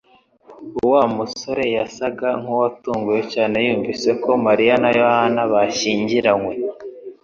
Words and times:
Wa 0.91 1.03
musore 1.15 1.65
yasaga 1.77 2.27
nkuwatunguwe 2.41 3.21
cyane 3.33 3.57
yumvise 3.65 4.09
ko 4.23 4.29
Mariya 4.45 4.75
na 4.83 4.89
Yohana 4.99 5.41
bashyingiranywe 5.51 6.53